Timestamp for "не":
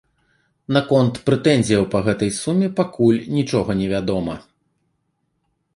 3.85-3.95